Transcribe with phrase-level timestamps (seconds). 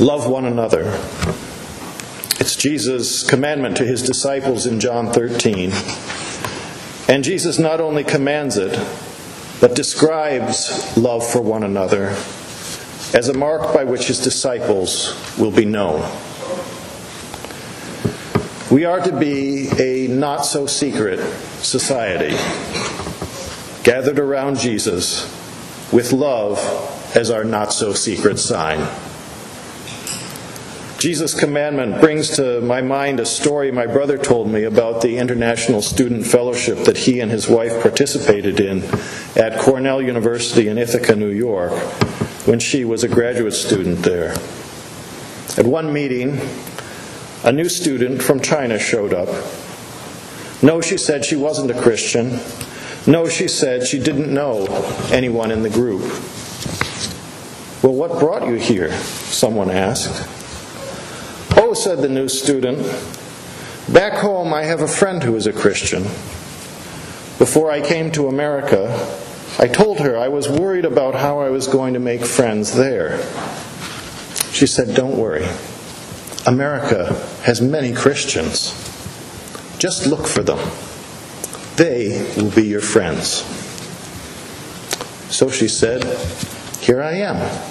[0.00, 0.98] Love one another.
[2.40, 5.72] It's Jesus' commandment to his disciples in John 13.
[7.06, 8.80] And Jesus not only commands it,
[9.60, 12.16] but describes love for one another
[13.12, 16.00] as a mark by which his disciples will be known.
[18.70, 21.20] We are to be a not so secret
[21.60, 22.34] society,
[23.82, 25.24] gathered around Jesus
[25.92, 26.58] with love
[27.14, 28.88] as our not so secret sign.
[31.00, 35.80] Jesus' commandment brings to my mind a story my brother told me about the International
[35.80, 38.84] Student Fellowship that he and his wife participated in
[39.34, 41.72] at Cornell University in Ithaca, New York,
[42.44, 44.32] when she was a graduate student there.
[45.56, 46.38] At one meeting,
[47.44, 49.30] a new student from China showed up.
[50.62, 52.40] No, she said she wasn't a Christian.
[53.06, 54.66] No, she said she didn't know
[55.10, 56.02] anyone in the group.
[57.82, 58.92] Well, what brought you here?
[58.92, 60.39] Someone asked.
[61.72, 62.78] Said the new student,
[63.90, 66.02] back home I have a friend who is a Christian.
[67.38, 68.90] Before I came to America,
[69.58, 73.18] I told her I was worried about how I was going to make friends there.
[74.52, 75.46] She said, Don't worry.
[76.44, 78.72] America has many Christians.
[79.78, 80.58] Just look for them.
[81.76, 83.44] They will be your friends.
[85.34, 86.04] So she said,
[86.80, 87.69] Here I am.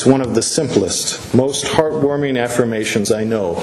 [0.00, 3.56] It's one of the simplest, most heartwarming affirmations I know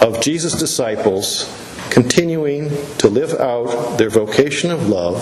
[0.00, 1.52] of Jesus' disciples
[1.90, 5.18] continuing to live out their vocation of love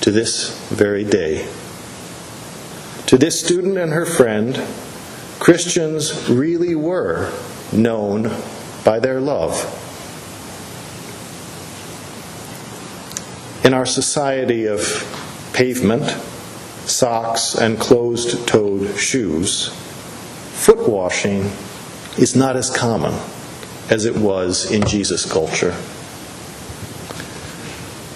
[0.00, 1.48] to this very day.
[3.06, 4.60] To this student and her friend,
[5.38, 7.32] Christians really were
[7.70, 8.24] known
[8.84, 9.54] by their love.
[13.64, 14.80] In our society of
[15.52, 16.10] pavement,
[16.90, 21.50] socks, and closed toed shoes, foot washing
[22.18, 23.14] is not as common
[23.88, 25.74] as it was in Jesus' culture.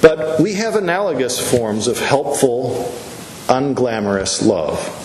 [0.03, 2.93] But we have analogous forms of helpful,
[3.49, 5.01] unglamorous love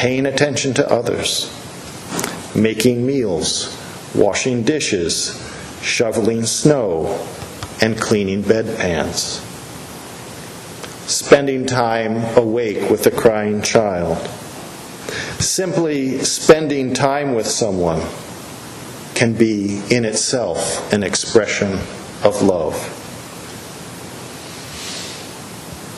[0.00, 1.52] paying attention to others,
[2.54, 3.76] making meals,
[4.14, 5.38] washing dishes,
[5.82, 7.06] shoveling snow,
[7.82, 9.44] and cleaning bedpans,
[11.10, 14.16] spending time awake with a crying child,
[15.40, 18.00] simply spending time with someone
[19.14, 21.72] can be in itself an expression
[22.22, 22.96] of love.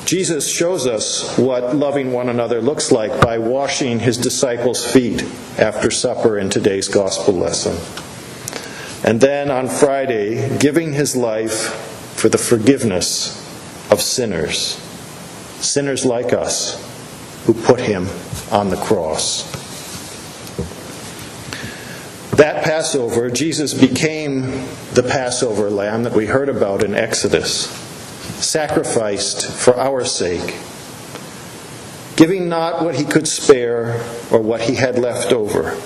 [0.07, 5.23] Jesus shows us what loving one another looks like by washing his disciples' feet
[5.59, 7.77] after supper in today's gospel lesson.
[9.09, 11.75] And then on Friday, giving his life
[12.17, 13.39] for the forgiveness
[13.91, 14.82] of sinners,
[15.63, 16.77] sinners like us
[17.47, 18.09] who put him
[18.51, 19.51] on the cross.
[22.37, 24.43] That Passover, Jesus became
[24.95, 27.67] the Passover lamb that we heard about in Exodus
[28.43, 30.57] sacrificed for our sake,
[32.17, 35.79] giving not what he could spare or what he had left over,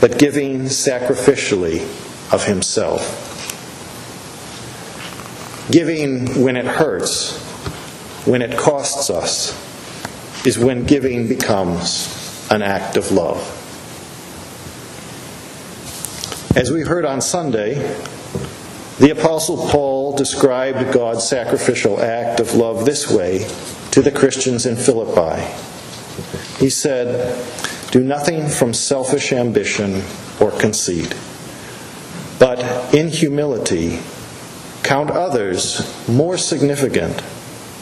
[0.00, 1.82] but giving sacrificially
[2.32, 3.32] of himself.
[5.70, 7.45] Giving when it hurts,
[8.26, 9.54] when it costs us,
[10.44, 13.38] is when giving becomes an act of love.
[16.56, 17.74] As we heard on Sunday,
[18.98, 23.46] the Apostle Paul described God's sacrificial act of love this way
[23.92, 25.42] to the Christians in Philippi.
[26.58, 27.44] He said,
[27.90, 30.02] Do nothing from selfish ambition
[30.40, 31.14] or conceit,
[32.38, 34.00] but in humility
[34.82, 37.22] count others more significant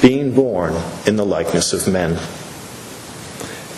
[0.00, 0.74] being born
[1.06, 2.18] in the likeness of men.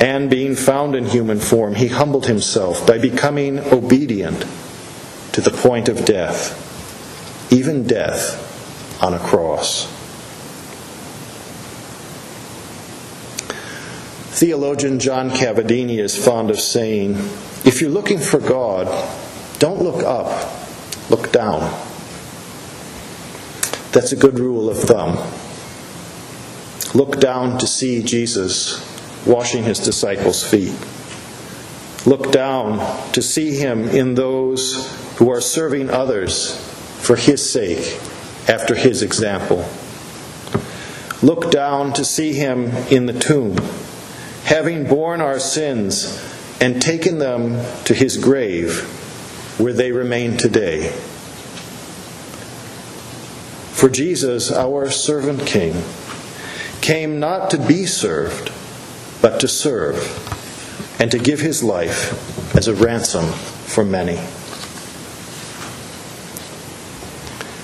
[0.01, 4.47] And being found in human form, he humbled himself by becoming obedient
[5.33, 6.67] to the point of death
[7.51, 9.87] even death on a cross.
[14.39, 17.17] Theologian John Cavadini is fond of saying,
[17.65, 18.87] if you're looking for God,
[19.59, 21.61] don't look up, look down.
[23.93, 25.19] That's a good rule of thumb.
[26.95, 28.87] Look down to see Jesus
[29.27, 30.75] washing his disciples' feet.
[32.07, 36.57] Look down to see him in those who are serving others
[37.01, 38.01] for his sake
[38.49, 39.69] after his example.
[41.23, 43.59] Look down to see him in the tomb,
[44.45, 46.19] having borne our sins
[46.61, 48.81] and taken them to his grave,
[49.59, 50.89] where they remain today.
[53.73, 55.75] For Jesus, our servant king,
[56.81, 58.51] came not to be served,
[59.23, 59.99] but to serve,
[61.01, 64.19] and to give his life as a ransom for many.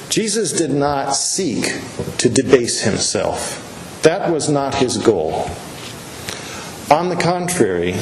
[0.08, 1.64] Jesus did not seek
[2.18, 4.00] to debase himself.
[4.02, 5.50] That was not his goal.
[6.90, 7.94] On the contrary,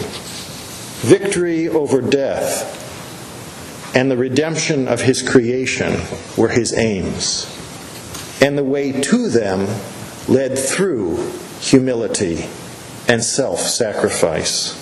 [1.00, 2.80] victory over death
[3.96, 6.00] and the redemption of his creation
[6.36, 7.50] were his aims.
[8.40, 9.66] And the way to them
[10.28, 11.16] led through
[11.60, 12.46] humility
[13.08, 14.80] and self sacrifice.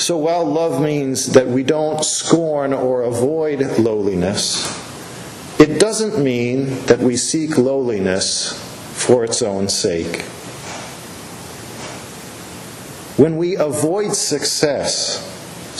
[0.00, 4.66] So while love means that we don't scorn or avoid lowliness,
[5.58, 8.62] it doesn't mean that we seek lowliness
[8.92, 10.22] for its own sake.
[13.16, 15.22] When we avoid success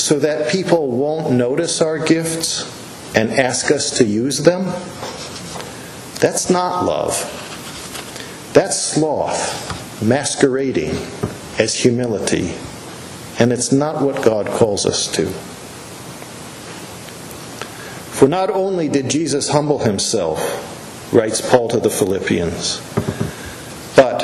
[0.00, 2.72] so that people won't notice our gifts
[3.14, 4.64] and ask us to use them,
[6.20, 7.42] that's not love.
[8.56, 10.96] That's sloth masquerading
[11.58, 12.54] as humility.
[13.38, 15.26] And it's not what God calls us to.
[18.16, 22.80] For not only did Jesus humble himself, writes Paul to the Philippians,
[23.94, 24.20] but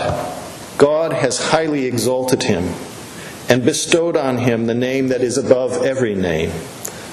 [0.79, 2.73] God has highly exalted him
[3.51, 6.53] and bestowed on him the name that is above every name,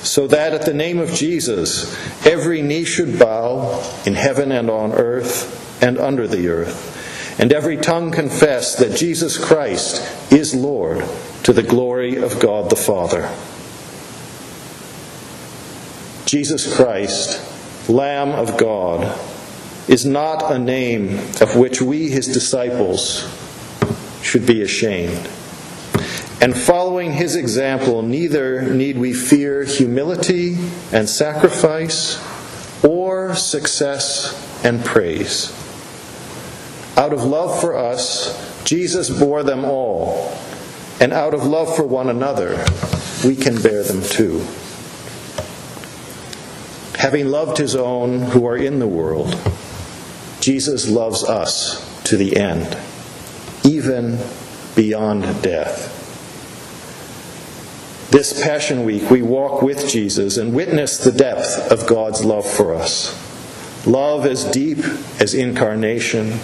[0.04, 1.94] so that at the name of Jesus
[2.26, 6.96] every knee should bow in heaven and on earth and under the earth
[7.40, 11.04] and every tongue confess that Jesus Christ is Lord
[11.44, 13.34] to the glory of God the Father.
[16.26, 19.18] Jesus Christ, Lamb of God,
[19.88, 23.28] is not a name of which we, his disciples,
[24.22, 25.30] should be ashamed.
[26.42, 30.58] And following his example, neither need we fear humility
[30.92, 32.22] and sacrifice
[32.84, 35.59] or success and praise.
[37.00, 38.36] Out of love for us,
[38.66, 40.38] Jesus bore them all.
[41.00, 42.66] And out of love for one another,
[43.24, 44.46] we can bear them too.
[46.98, 49.34] Having loved his own who are in the world,
[50.42, 52.78] Jesus loves us to the end,
[53.64, 54.20] even
[54.76, 55.96] beyond death.
[58.12, 62.76] This Passion Week, we walk with Jesus and witness the depth of God's love for
[62.76, 63.16] us.
[63.88, 64.80] Love as deep
[65.22, 66.38] as incarnation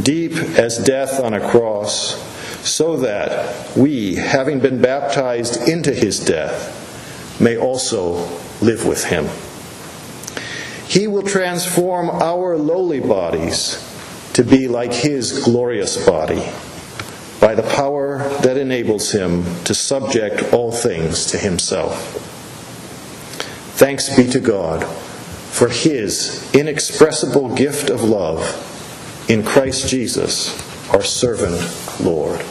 [0.00, 2.30] deep as death on a cross,
[2.66, 8.14] so that we, having been baptized into his death, may also
[8.60, 9.26] live with him.
[10.86, 13.88] He will transform our lowly bodies
[14.34, 16.42] to be like his glorious body
[17.40, 22.18] by the power that enables him to subject all things to himself.
[23.74, 28.68] Thanks be to God for his inexpressible gift of love
[29.32, 30.52] in Christ Jesus,
[30.90, 31.58] our servant
[32.00, 32.44] Lord.